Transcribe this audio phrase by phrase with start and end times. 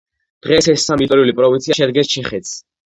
[0.45, 2.61] დღს ეს სამი ისტორიული პროვინცია შეადგენს ჩეხეთს.